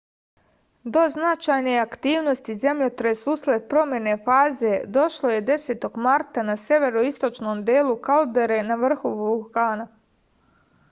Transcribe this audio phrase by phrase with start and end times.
[0.95, 5.85] do značajne aktivnosti zemljotres usled promene faze došlo je 10.
[6.05, 9.87] marta na severoistočnom delu kaldere na vrhu vulkana